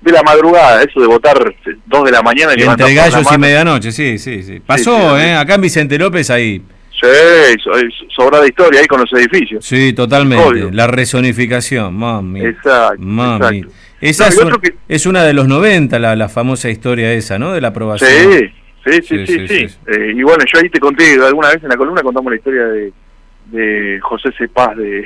De 0.00 0.12
la 0.12 0.22
madrugada, 0.22 0.82
eso 0.82 1.00
de 1.00 1.06
votar 1.06 1.36
eh, 1.66 1.76
dos 1.86 2.04
de 2.04 2.12
la 2.12 2.22
mañana 2.22 2.52
y 2.56 2.62
Entre 2.62 2.94
gallos 2.94 3.26
y 3.32 3.38
medianoche, 3.38 3.90
sí, 3.90 4.18
sí, 4.18 4.42
sí. 4.42 4.60
Pasó, 4.60 5.16
sí, 5.16 5.22
sí. 5.22 5.26
¿eh? 5.28 5.34
Acá 5.34 5.54
en 5.54 5.60
Vicente 5.62 5.98
López 5.98 6.30
ahí. 6.30 6.62
Sí, 6.90 7.06
es 7.08 7.92
sobrada 8.14 8.46
historia 8.46 8.80
ahí 8.80 8.86
con 8.86 9.00
los 9.00 9.12
edificios. 9.12 9.64
Sí, 9.64 9.92
totalmente. 9.92 10.44
Obvio. 10.44 10.70
La 10.72 10.86
resonificación, 10.86 11.94
mami. 11.94 12.40
Exacto, 12.46 12.96
Mami. 12.98 13.58
exacto. 13.58 13.72
Esa 14.00 14.44
No, 14.44 14.58
es, 14.88 15.02
que- 15.02 15.08
una 15.08 15.24
de 15.24 15.32
los 15.32 15.48
90, 15.48 15.98
la, 15.98 16.14
la 16.16 16.28
famosa 16.28 16.70
historia 16.70 17.12
esa, 17.12 17.38
¿no? 17.38 17.52
De 17.52 17.60
la 17.60 17.68
aprobación. 17.68 18.10
Sí, 18.10 18.38
sí, 18.84 18.92
sí, 18.92 19.02
Sí, 19.08 19.26
sí, 19.26 19.26
sí, 19.26 19.48
sí. 19.48 19.68
sí. 19.68 19.76
Eh, 19.88 20.12
y 20.14 20.22
bueno, 20.22 20.44
yo 20.52 20.60
ahí 20.60 20.70
te 20.70 20.78
conté 20.78 21.14
alguna 21.22 21.48
vez 21.48 21.62
en 21.62 21.68
la 21.68 21.76
columna, 21.76 22.02
contamos 22.02 22.30
la 22.30 22.36
historia 22.36 22.64
de, 22.66 22.92
de 23.46 23.98
José 24.00 24.30
C. 24.38 24.48
Paz, 24.48 24.76
de 24.76 25.04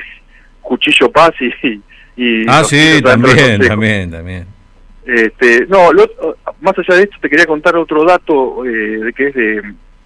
Cuchillo 0.61 1.11
Paz 1.11 1.31
y... 1.41 1.81
y 2.15 2.45
Ah, 2.47 2.63
sí, 2.63 3.01
también, 3.03 3.59
también, 3.67 4.11
también. 4.11 4.45
Este, 5.05 5.65
no, 5.67 5.91
lo- 5.93 6.09
más 6.61 6.77
allá 6.77 6.95
de 6.97 7.03
esto 7.03 7.17
te 7.21 7.29
quería 7.29 7.45
contar 7.45 7.75
otro 7.75 8.03
dato 8.05 8.65
eh, 8.65 8.69
de 8.69 9.13
que 9.13 9.27
es 9.29 9.33
de, 9.33 9.61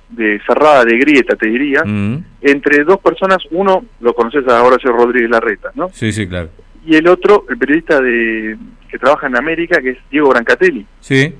de 0.09 0.41
cerrada 0.47 0.85
de 0.85 0.97
grieta, 0.97 1.35
te 1.35 1.47
diría. 1.47 1.83
Mm, 1.85 2.23
Entre 2.41 2.83
dos 2.83 2.99
personas, 2.99 3.39
uno 3.51 3.83
lo 3.99 4.13
conoces 4.13 4.47
a 4.47 4.63
Horacio 4.63 4.91
Rodríguez 4.91 5.29
Larreta, 5.29 5.71
¿no? 5.75 5.89
Sí, 5.91 6.11
sí, 6.11 6.27
claro. 6.27 6.49
Y 6.85 6.95
el 6.95 7.07
otro, 7.07 7.45
el 7.49 7.57
periodista 7.57 7.99
de 7.99 8.57
que 8.89 8.97
trabaja 8.99 9.27
en 9.27 9.35
América, 9.35 9.81
que 9.81 9.89
es 9.91 9.97
Diego 10.09 10.29
Brancatelli. 10.29 10.85
Sí, 11.01 11.33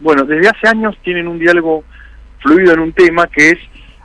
Bueno, 0.00 0.24
desde 0.24 0.48
hace 0.48 0.66
años 0.66 0.96
tienen 1.04 1.28
un 1.28 1.38
diálogo 1.38 1.84
fluido 2.40 2.72
en 2.72 2.80
un 2.80 2.92
tema 2.92 3.26
que 3.28 3.50
es, 3.50 3.58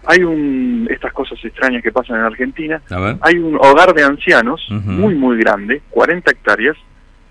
hay 0.06 0.24
un, 0.24 0.88
estas 0.92 1.14
cosas 1.14 1.40
extrañas 1.44 1.82
que 1.82 1.92
pasan 1.94 2.18
en 2.20 2.26
Argentina, 2.26 2.82
hay 3.22 3.38
un 3.38 3.56
hogar 3.56 3.94
de 3.96 4.04
ancianos 4.04 4.68
muy, 4.70 5.16
muy 5.16 5.38
grande, 5.38 5.82
40 5.90 6.30
hectáreas, 6.32 6.76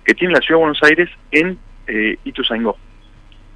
que 0.04 0.14
tiene 0.14 0.34
la 0.34 0.40
ciudad 0.40 0.58
de 0.58 0.64
Buenos 0.64 0.82
Aires 0.82 1.08
en 1.30 1.58
eh, 1.87 2.18
Ituzaingó. 2.25 2.76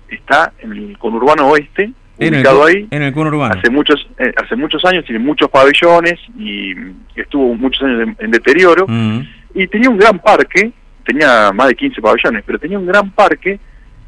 Está 0.08 0.52
en 0.60 0.72
el 0.72 0.98
conurbano 0.98 1.48
oeste, 1.48 1.92
En 2.18 2.34
ubicado 2.34 2.64
ahí, 2.64 2.88
en 2.90 3.02
el 3.02 3.12
conurbano. 3.12 3.54
hace 3.54 3.70
muchos 3.70 4.08
eh, 4.18 4.32
hace 4.36 4.56
muchos 4.56 4.84
años, 4.84 5.04
tiene 5.04 5.18
muchos 5.18 5.50
pabellones 5.50 6.18
y 6.38 6.74
estuvo 7.14 7.54
muchos 7.54 7.82
años 7.82 8.08
en, 8.08 8.16
en 8.18 8.30
deterioro, 8.30 8.86
Mm, 8.88 9.20
y 9.54 9.66
tenía 9.66 9.90
un 9.90 9.98
gran 9.98 10.18
parque, 10.18 10.72
tenía 11.04 11.52
más 11.52 11.68
de 11.68 11.74
15 11.74 12.00
pabellones, 12.00 12.42
pero 12.46 12.58
tenía 12.58 12.78
un 12.78 12.86
gran 12.86 13.10
parque 13.10 13.58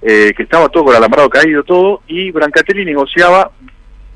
eh, 0.03 0.33
que 0.35 0.43
estaba 0.45 0.69
todo 0.69 0.85
con 0.85 0.97
alambrado 0.97 1.29
caído, 1.29 1.63
todo, 1.63 2.03
y 2.07 2.31
Brancatelli 2.31 2.85
negociaba 2.85 3.51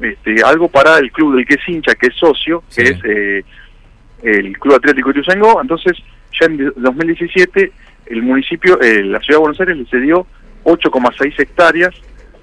este, 0.00 0.42
algo 0.42 0.68
para 0.68 0.98
el 0.98 1.12
club 1.12 1.36
del 1.36 1.46
que 1.46 1.54
es 1.54 1.68
hincha, 1.68 1.94
que 1.94 2.06
es 2.06 2.14
socio, 2.14 2.62
que 2.74 2.82
es 2.82 2.98
eh, 3.04 3.44
el 4.22 4.58
Club 4.58 4.76
Atlético 4.76 5.10
Ituzaingó, 5.10 5.60
entonces 5.60 5.92
ya 6.40 6.46
en 6.46 6.72
2017 6.76 7.72
el 8.06 8.22
municipio, 8.22 8.80
eh, 8.80 9.02
la 9.02 9.20
ciudad 9.20 9.38
de 9.38 9.42
Buenos 9.42 9.60
Aires 9.60 9.76
le 9.76 9.86
cedió 9.86 10.26
8,6 10.64 11.38
hectáreas 11.38 11.94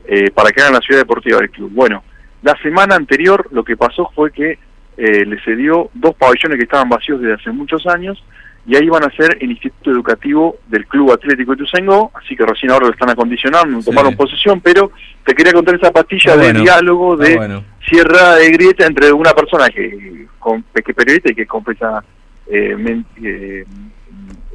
eh, 0.05 0.31
para 0.31 0.51
que 0.51 0.61
hagan 0.61 0.73
la 0.73 0.81
ciudad 0.81 1.01
deportiva 1.01 1.39
del 1.39 1.49
club. 1.49 1.71
Bueno, 1.73 2.03
la 2.41 2.55
semana 2.61 2.95
anterior 2.95 3.47
lo 3.51 3.63
que 3.63 3.77
pasó 3.77 4.09
fue 4.15 4.31
que 4.31 4.57
eh, 4.97 5.25
le 5.25 5.39
cedió 5.43 5.89
dos 5.93 6.15
pabellones 6.15 6.57
que 6.57 6.63
estaban 6.63 6.89
vacíos 6.89 7.21
desde 7.21 7.35
hace 7.35 7.51
muchos 7.51 7.85
años 7.87 8.23
y 8.65 8.75
ahí 8.75 8.87
van 8.89 9.03
a 9.03 9.11
ser 9.15 9.37
el 9.39 9.51
Instituto 9.51 9.89
Educativo 9.89 10.57
del 10.67 10.85
Club 10.85 11.11
Atlético 11.11 11.55
de 11.55 11.63
Ituzaingó, 11.63 12.11
así 12.13 12.35
que 12.35 12.45
recién 12.45 12.71
ahora 12.71 12.87
lo 12.87 12.93
están 12.93 13.09
acondicionando, 13.09 13.81
tomaron 13.81 14.15
posesión, 14.15 14.61
pero 14.61 14.91
te 15.25 15.33
quería 15.33 15.53
contar 15.53 15.75
esa 15.75 15.91
pastilla 15.91 16.37
de 16.37 16.53
diálogo, 16.53 17.17
de 17.17 17.63
cierra 17.89 18.35
de 18.35 18.51
grieta 18.51 18.85
entre 18.85 19.11
una 19.11 19.33
persona 19.33 19.67
que, 19.69 20.27
que 20.73 20.91
es 20.91 20.95
periodista 20.95 21.31
y 21.31 21.35
que 21.35 21.47
completa 21.47 22.03
eh, 22.47 23.03
eh, 23.23 23.65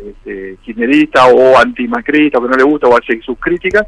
este, 0.04 0.56
kirchnerista 0.64 1.26
o 1.26 1.56
antimacrista, 1.58 2.40
que 2.40 2.48
no 2.48 2.56
le 2.56 2.62
gusta 2.62 2.86
o 2.86 2.96
hace 2.96 3.20
sus 3.22 3.38
críticas, 3.38 3.86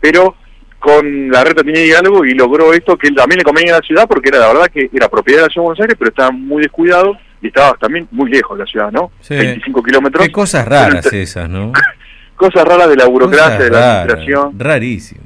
pero 0.00 0.36
con 0.78 1.30
la 1.30 1.44
reta 1.44 1.62
tenía 1.62 1.82
diálogo 1.82 2.24
y 2.24 2.32
logró 2.34 2.72
esto 2.72 2.96
que 2.96 3.10
también 3.10 3.38
le 3.38 3.44
convenía 3.44 3.74
a 3.74 3.80
la 3.80 3.86
ciudad 3.86 4.08
porque 4.08 4.30
era 4.30 4.38
la 4.38 4.48
verdad 4.48 4.68
que 4.72 4.88
era 4.92 5.08
propiedad 5.08 5.40
de 5.40 5.46
la 5.46 5.52
ciudad 5.52 5.62
de 5.62 5.66
Buenos 5.66 5.80
Aires, 5.80 5.96
pero 5.98 6.08
estaba 6.08 6.30
muy 6.30 6.62
descuidado 6.62 7.18
y 7.42 7.48
estaba 7.48 7.74
también 7.74 8.08
muy 8.10 8.30
lejos 8.30 8.56
de 8.56 8.64
la 8.64 8.70
ciudad, 8.70 8.90
¿no? 8.90 9.12
25 9.28 9.82
kilómetros. 9.82 10.26
Qué 10.26 10.32
cosas 10.32 10.66
raras 10.66 11.12
esas, 11.12 11.48
¿no? 11.48 11.72
cosas 12.36 12.64
raras 12.64 12.88
de 12.88 12.96
la 12.96 13.06
burocracia, 13.06 13.58
de 13.58 13.70
la 13.70 14.00
administración. 14.00 14.58
Rarísimo. 14.58 15.20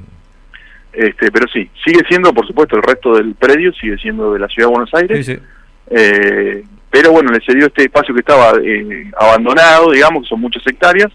Este, 0.91 1.31
pero 1.31 1.45
sí, 1.51 1.69
sigue 1.83 2.01
siendo, 2.07 2.33
por 2.33 2.45
supuesto, 2.47 2.75
el 2.75 2.83
resto 2.83 3.15
del 3.15 3.35
predio 3.35 3.73
sigue 3.73 3.97
siendo 3.97 4.33
de 4.33 4.39
la 4.39 4.47
ciudad 4.47 4.69
de 4.69 4.73
Buenos 4.73 4.93
Aires. 4.93 5.25
Sí, 5.25 5.35
sí. 5.35 5.41
Eh, 5.89 6.63
pero 6.95 7.11
bueno, 7.11 7.29
le 7.29 7.41
cedió 7.45 7.65
este 7.65 7.83
espacio 7.83 8.13
que 8.13 8.21
estaba 8.21 8.53
eh, 8.63 9.11
abandonado, 9.19 9.91
digamos, 9.91 10.23
que 10.23 10.29
son 10.29 10.39
muchas 10.39 10.65
hectáreas. 10.65 11.11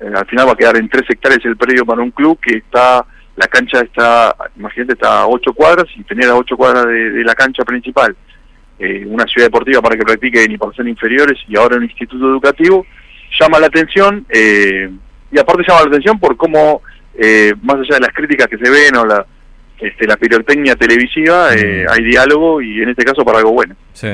Eh, 0.00 0.10
al 0.12 0.26
final 0.26 0.48
va 0.48 0.52
a 0.54 0.56
quedar 0.56 0.76
en 0.76 0.88
tres 0.88 1.08
hectáreas 1.08 1.44
el 1.44 1.56
predio 1.56 1.86
para 1.86 2.02
un 2.02 2.10
club 2.10 2.40
que 2.40 2.56
está, 2.56 3.06
la 3.36 3.46
cancha 3.46 3.82
está, 3.82 4.34
imagínate, 4.56 4.94
está 4.94 5.20
a 5.20 5.28
ocho 5.28 5.52
cuadras 5.52 5.86
y 5.94 6.02
tener 6.02 6.28
a 6.28 6.34
ocho 6.34 6.56
cuadras 6.56 6.86
de, 6.86 7.22
la 7.22 7.36
cancha 7.36 7.62
principal 7.62 8.16
eh, 8.80 9.04
una 9.06 9.24
ciudad 9.26 9.46
deportiva 9.46 9.80
para 9.80 9.96
que 9.96 10.02
practique 10.02 10.48
ni 10.48 10.58
por 10.58 10.74
ser 10.74 10.88
inferiores 10.88 11.38
y 11.46 11.56
ahora 11.56 11.76
un 11.76 11.84
instituto 11.84 12.28
educativo, 12.28 12.84
llama 13.38 13.60
la 13.60 13.68
atención 13.68 14.26
y 14.28 15.38
aparte 15.38 15.62
llama 15.68 15.82
la 15.82 15.86
atención 15.86 16.18
por 16.18 16.36
cómo, 16.36 16.82
más 17.62 17.76
allá 17.76 17.94
de 17.94 18.00
las 18.00 18.12
críticas 18.12 18.48
que 18.48 18.58
se 18.58 18.68
ven 18.68 18.96
o 18.96 19.06
la, 19.06 19.24
este, 19.78 20.04
la 20.04 20.16
pirotecnia 20.16 20.74
televisiva, 20.74 21.50
mm. 21.52 21.90
hay 21.90 22.02
diálogo 22.02 22.60
y 22.60 22.82
en 22.82 22.88
este 22.88 23.04
caso 23.04 23.24
para 23.24 23.38
algo 23.38 23.52
bueno. 23.52 23.76
Sí. 23.92 24.08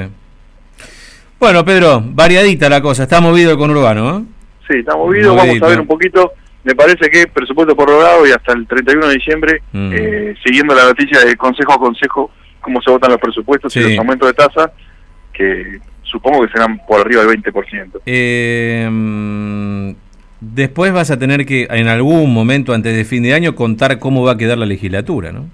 Bueno, 1.39 1.65
Pedro, 1.65 2.03
variadita 2.05 2.69
la 2.69 2.81
cosa, 2.81 3.05
está 3.05 3.21
movido 3.21 3.57
con 3.57 3.71
Urbano, 3.71 4.19
¿eh? 4.19 4.23
Sí, 4.69 4.79
está 4.79 4.97
movido, 4.97 5.35
vamos 5.35 5.63
a 5.63 5.69
ver 5.69 5.81
un 5.81 5.87
poquito. 5.87 6.33
Me 6.65 6.75
parece 6.75 7.09
que 7.09 7.29
presupuesto 7.29 7.77
prorrogado 7.77 8.27
y 8.27 8.33
hasta 8.33 8.53
el 8.53 8.67
31 8.67 9.07
de 9.07 9.15
diciembre, 9.15 9.63
mm. 9.73 9.93
eh, 9.93 10.35
siguiendo 10.45 10.75
la 10.75 10.85
noticia 10.85 11.21
de 11.21 11.37
consejo 11.37 11.73
a 11.73 11.79
consejo, 11.79 12.31
cómo 12.61 12.83
se 12.83 12.91
votan 12.91 13.13
los 13.13 13.21
presupuestos 13.21 13.75
y 13.77 13.81
los 13.81 13.99
aumentos 13.99 14.29
de 14.29 14.35
tasa, 14.35 14.73
que 15.33 15.79
supongo 16.03 16.45
que 16.45 16.53
serán 16.53 16.79
por 16.87 17.01
arriba 17.01 17.25
del 17.25 17.41
20%. 17.41 18.01
Eh, 18.05 19.95
después 20.41 20.93
vas 20.93 21.11
a 21.11 21.19
tener 21.19 21.47
que, 21.47 21.69
en 21.71 21.87
algún 21.87 22.35
momento 22.35 22.75
antes 22.75 22.97
de 22.97 23.05
fin 23.05 23.23
de 23.23 23.35
año, 23.35 23.55
contar 23.55 23.99
cómo 23.99 24.25
va 24.25 24.33
a 24.33 24.37
quedar 24.37 24.59
la 24.59 24.67
legislatura, 24.67 25.31
¿no? 25.31 25.49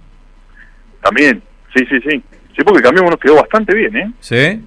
También, 1.03 1.43
sí, 1.75 1.85
sí, 1.91 2.01
sí. 2.09 2.23
Sí, 2.57 2.63
porque 2.65 2.83
Cambiemos 2.83 3.11
nos 3.11 3.21
quedó 3.21 3.37
bastante 3.37 3.75
bien, 3.75 3.97
¿eh? 3.97 4.11
Sí. 4.21 4.61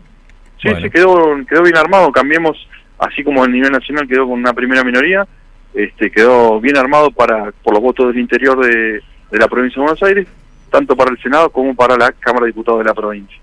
Sí, 0.62 0.70
sí, 0.82 0.90
quedó, 0.90 1.36
quedó 1.48 1.64
bien 1.64 1.78
armado, 1.78 2.12
cambiemos, 2.12 2.58
así 2.98 3.24
como 3.24 3.44
a 3.44 3.48
nivel 3.48 3.72
nacional 3.72 4.08
quedó 4.08 4.28
con 4.28 4.40
una 4.40 4.54
primera 4.54 4.84
minoría, 4.84 5.28
este 5.74 6.10
quedó 6.10 6.60
bien 6.60 6.78
armado 6.78 7.12
para 7.12 7.52
por 7.64 7.74
los 7.74 7.84
votos 7.84 8.08
del 8.08 8.20
interior 8.20 8.60
de, 8.66 9.02
la 9.32 9.48
provincia 9.48 9.76
de 9.76 9.86
Buenos 9.86 10.04
Aires, 10.04 10.28
tanto 10.72 10.96
para 10.96 11.12
el 11.12 11.22
Senado 11.22 11.50
como 11.52 11.76
para 11.76 11.96
la 11.96 12.12
Cámara 12.12 12.46
de 12.46 12.52
Diputados 12.52 12.80
de 12.80 12.86
la 12.86 12.94
provincia. 12.94 13.38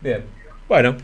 Bien, 0.00 0.22
bueno, 0.68 0.96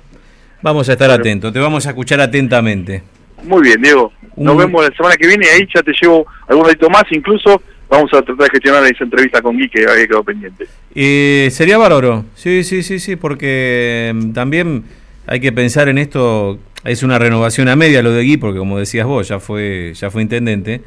vamos 0.63 0.89
a 0.89 0.93
estar 0.93 1.11
atentos, 1.11 1.53
te 1.53 1.59
vamos 1.59 1.87
a 1.87 1.91
escuchar 1.91 2.21
atentamente. 2.21 3.03
Muy 3.43 3.63
bien, 3.63 3.81
Diego. 3.81 4.13
Nos 4.37 4.57
vemos 4.57 4.89
la 4.89 4.95
semana 4.97 5.17
que 5.17 5.27
viene 5.27 5.47
y 5.47 5.49
ahí 5.49 5.69
ya 5.75 5.83
te 5.83 5.93
llevo 6.01 6.27
algún 6.47 6.67
dato 6.67 6.89
más, 6.91 7.05
incluso 7.11 7.61
vamos 7.89 8.13
a 8.13 8.23
tratar 8.23 8.37
de 8.37 8.51
gestionar 8.51 8.85
esa 8.85 9.05
entrevista 9.05 9.43
con 9.43 9.57
Gui 9.57 9.69
que 9.69 9.85
había 9.89 10.07
quedado 10.07 10.23
pendiente. 10.23 10.67
Eh, 10.95 11.49
sería 11.51 11.79
bárbaro, 11.79 12.25
sí, 12.35 12.63
sí, 12.63 12.83
sí, 12.83 12.99
sí, 12.99 13.17
porque 13.17 14.13
mm, 14.15 14.33
también 14.33 14.85
hay 15.31 15.41
que 15.41 15.53
pensar 15.53 15.91
en 15.91 15.99
esto, 15.99 16.59
es 16.85 17.03
una 17.03 17.19
renovación 17.19 17.69
a 17.69 17.77
media 17.77 18.03
lo 18.03 18.13
de 18.13 18.25
Gui, 18.25 18.39
porque 18.39 18.59
como 18.59 18.79
decías 18.79 19.07
vos, 19.07 19.29
ya 19.29 19.39
fue, 19.39 19.93
ya 19.95 20.11
fue 20.11 20.23
intendente. 20.23 20.81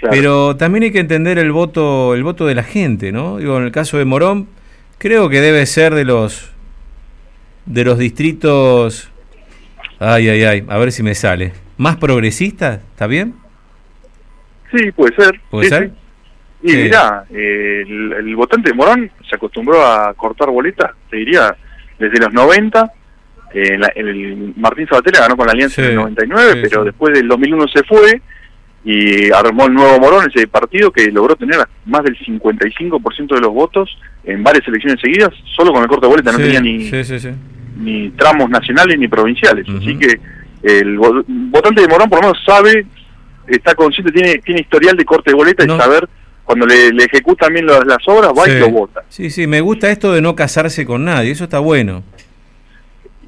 Pero 0.00 0.56
también 0.56 0.84
hay 0.84 0.92
que 0.92 1.00
entender 1.00 1.38
el 1.38 1.50
voto, 1.50 2.14
el 2.14 2.22
voto 2.22 2.46
de 2.46 2.54
la 2.54 2.62
gente, 2.62 3.10
¿no? 3.10 3.38
Digo, 3.38 3.58
en 3.58 3.64
el 3.64 3.72
caso 3.72 3.98
de 3.98 4.04
Morón, 4.04 4.46
creo 4.98 5.28
que 5.28 5.40
debe 5.40 5.66
ser 5.66 5.94
de 5.94 6.04
los 6.04 6.52
de 7.66 7.84
los 7.84 7.98
distritos 7.98 9.10
ay 9.98 10.28
ay 10.28 10.44
ay, 10.44 10.64
a 10.68 10.78
ver 10.78 10.92
si 10.92 11.02
me 11.02 11.16
sale. 11.16 11.52
Más 11.76 11.96
progresista, 11.96 12.74
¿está 12.74 13.08
bien? 13.08 13.34
Sí, 14.70 14.92
puede 14.92 15.16
ser. 15.16 15.40
¿Puede 15.50 15.68
ser? 15.68 15.90
Y 16.62 16.76
mira, 16.76 17.24
el, 17.28 18.12
el, 18.12 18.36
votante 18.36 18.70
de 18.70 18.74
Morón 18.74 19.10
se 19.28 19.34
acostumbró 19.34 19.84
a 19.84 20.14
cortar 20.14 20.48
boletas, 20.50 20.92
te 21.10 21.16
diría, 21.16 21.56
desde 21.98 22.18
los 22.18 22.32
90 22.32 22.92
eh, 23.52 23.78
el 23.96 24.54
Martín 24.56 24.86
Sabatella 24.88 25.20
ganó 25.20 25.36
con 25.36 25.46
la 25.46 25.52
Alianza 25.52 25.82
en 25.82 25.90
el 25.90 25.96
99, 25.96 26.62
pero 26.62 26.84
después 26.84 27.14
del 27.14 27.28
2001 27.28 27.68
se 27.68 27.82
fue 27.84 28.20
y 28.84 29.30
armó 29.32 29.66
el 29.66 29.74
nuevo 29.74 29.98
Morón, 29.98 30.30
ese 30.34 30.46
partido 30.46 30.90
que 30.90 31.10
logró 31.10 31.36
tener 31.36 31.58
más 31.84 32.02
del 32.02 32.16
55% 32.18 33.34
de 33.34 33.40
los 33.40 33.52
votos 33.52 33.90
en 34.24 34.42
varias 34.42 34.66
elecciones 34.68 35.00
seguidas, 35.00 35.30
solo 35.56 35.72
con 35.72 35.82
el 35.82 35.88
corte 35.88 36.06
de 36.06 36.10
boleta, 36.10 36.32
no 36.32 36.38
tenía 36.38 36.60
ni, 36.60 36.90
ni 37.78 38.10
tramos 38.10 38.48
nacionales 38.48 38.98
ni 38.98 39.08
provinciales. 39.08 39.66
Así 39.68 39.98
que 39.98 40.18
el 40.62 40.98
votante 40.98 41.82
de 41.82 41.88
Morón 41.88 42.08
por 42.08 42.22
lo 42.22 42.28
menos 42.28 42.44
sabe, 42.44 42.86
está 43.46 43.74
consciente, 43.74 44.12
tiene, 44.12 44.38
tiene 44.38 44.62
historial 44.62 44.96
de 44.96 45.04
corte 45.04 45.30
de 45.30 45.36
boleta 45.36 45.64
y 45.64 45.68
saber 45.68 46.08
cuando 46.44 46.66
le, 46.66 46.88
ejecutan 47.04 47.52
bien 47.52 47.66
las, 47.66 48.08
obras, 48.08 48.32
va 48.36 48.48
y 48.48 48.58
lo 48.58 48.70
vota. 48.70 49.04
Sí, 49.08 49.30
sí, 49.30 49.46
me 49.46 49.60
gusta 49.60 49.90
esto 49.90 50.12
de 50.12 50.20
no 50.20 50.34
casarse 50.34 50.84
con 50.84 51.04
nadie, 51.04 51.30
eso 51.30 51.44
está 51.44 51.60
bueno. 51.60 52.02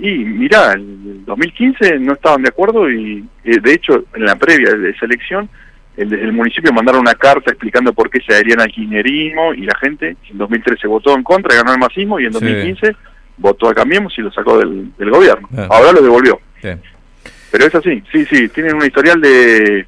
Y 0.02 0.18
mira, 0.18 0.72
en 0.72 1.24
2015 1.24 2.00
no 2.00 2.14
estaban 2.14 2.42
de 2.42 2.48
acuerdo 2.48 2.90
y 2.90 3.24
eh, 3.44 3.60
de 3.60 3.72
hecho 3.72 4.04
en 4.14 4.24
la 4.24 4.34
previa 4.34 4.74
de 4.74 4.90
esa 4.90 5.06
elección 5.06 5.48
el, 5.96 6.12
el 6.12 6.32
municipio 6.32 6.72
mandaron 6.72 7.02
una 7.02 7.14
carta 7.14 7.52
explicando 7.52 7.92
por 7.92 8.10
qué 8.10 8.18
se 8.20 8.34
adherían 8.34 8.60
al 8.60 8.72
kirchnerismo 8.72 9.54
y 9.54 9.60
la 9.60 9.76
gente 9.78 10.16
en 10.28 10.38
2013 10.38 10.88
votó 10.88 11.14
en 11.14 11.22
contra, 11.22 11.54
ganó 11.54 11.72
el 11.72 11.78
masismo 11.78 12.18
y 12.18 12.26
en 12.26 12.32
2015 12.32 12.96
votó 13.36 13.68
a 13.68 13.74
Cambiemos 13.74 14.12
y 14.18 14.22
lo 14.22 14.32
sacó 14.32 14.58
del, 14.58 14.90
gobierno. 14.98 15.48
Ah. 15.56 15.68
Ahora 15.70 15.92
lo 15.92 16.02
devolvió. 16.02 16.40
Pero 16.60 17.66
es 17.66 17.74
así, 17.74 18.02
sí, 18.10 18.24
sí, 18.24 18.48
tienen 18.48 18.74
un 18.74 18.84
historial 18.84 19.20
de... 19.20 19.86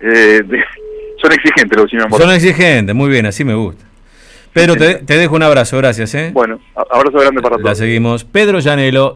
Eh, 0.00 0.42
son 1.20 1.32
exigentes 1.32 1.76
los 1.76 1.84
vecinos. 1.86 2.16
Son 2.16 2.30
exigentes, 2.30 2.94
muy 2.94 3.10
bien, 3.10 3.26
así 3.26 3.42
me 3.44 3.54
gusta. 3.54 3.84
Pedro, 4.52 4.76
te, 4.76 4.94
te, 4.96 5.16
dejo 5.16 5.36
un 5.36 5.42
abrazo, 5.42 5.76
gracias. 5.78 6.14
¿eh? 6.14 6.30
Bueno, 6.32 6.60
abrazo 6.74 7.18
grande 7.18 7.40
para 7.40 7.56
todos. 7.56 7.68
La 7.68 7.74
seguimos. 7.74 8.24
Pedro 8.24 8.58
Llanelo. 8.58 9.08